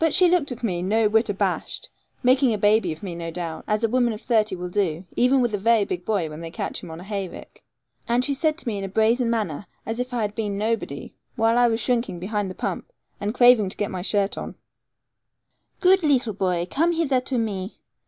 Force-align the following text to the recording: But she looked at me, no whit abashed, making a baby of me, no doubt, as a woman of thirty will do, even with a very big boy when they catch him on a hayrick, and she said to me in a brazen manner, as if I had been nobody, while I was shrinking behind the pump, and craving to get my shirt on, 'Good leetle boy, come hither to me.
But 0.00 0.12
she 0.14 0.28
looked 0.28 0.50
at 0.50 0.64
me, 0.64 0.82
no 0.82 1.08
whit 1.08 1.28
abashed, 1.28 1.90
making 2.24 2.52
a 2.52 2.58
baby 2.58 2.90
of 2.90 3.04
me, 3.04 3.14
no 3.14 3.30
doubt, 3.30 3.62
as 3.68 3.84
a 3.84 3.88
woman 3.88 4.12
of 4.12 4.20
thirty 4.20 4.56
will 4.56 4.68
do, 4.68 5.04
even 5.14 5.40
with 5.40 5.54
a 5.54 5.58
very 5.58 5.84
big 5.84 6.04
boy 6.04 6.28
when 6.28 6.40
they 6.40 6.50
catch 6.50 6.82
him 6.82 6.90
on 6.90 6.98
a 6.98 7.04
hayrick, 7.04 7.62
and 8.08 8.24
she 8.24 8.34
said 8.34 8.58
to 8.58 8.66
me 8.66 8.78
in 8.78 8.82
a 8.82 8.88
brazen 8.88 9.30
manner, 9.30 9.68
as 9.86 10.00
if 10.00 10.12
I 10.12 10.22
had 10.22 10.34
been 10.34 10.58
nobody, 10.58 11.14
while 11.36 11.56
I 11.56 11.68
was 11.68 11.78
shrinking 11.78 12.18
behind 12.18 12.50
the 12.50 12.54
pump, 12.56 12.92
and 13.20 13.32
craving 13.32 13.68
to 13.68 13.76
get 13.76 13.92
my 13.92 14.02
shirt 14.02 14.36
on, 14.36 14.56
'Good 15.78 16.02
leetle 16.02 16.34
boy, 16.34 16.66
come 16.68 16.90
hither 16.90 17.20
to 17.20 17.38
me. 17.38 17.78